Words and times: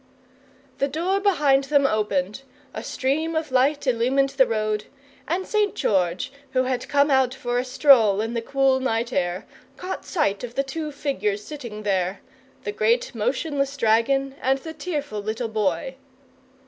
The 0.79 0.87
door 0.87 1.19
behind 1.19 1.65
them 1.65 1.85
opened, 1.85 2.41
a 2.73 2.81
stream 2.81 3.35
of 3.35 3.51
light 3.51 3.85
illumined 3.85 4.29
the 4.31 4.47
road, 4.47 4.85
and 5.27 5.45
St. 5.45 5.75
George, 5.75 6.33
who 6.53 6.63
had 6.63 6.87
come 6.89 7.11
out 7.11 7.35
for 7.35 7.59
a 7.59 7.63
stroll 7.63 8.19
in 8.19 8.33
the 8.33 8.41
cool 8.41 8.79
night 8.79 9.13
air, 9.13 9.45
caught 9.77 10.03
sight 10.03 10.43
of 10.43 10.55
the 10.55 10.63
two 10.63 10.91
figures 10.91 11.43
sitting 11.43 11.83
there 11.83 12.21
the 12.63 12.71
great 12.71 13.13
motionless 13.13 13.77
dragon 13.77 14.33
and 14.41 14.57
the 14.57 14.73
tearful 14.73 15.21
little 15.21 15.47
Boy. 15.49 15.97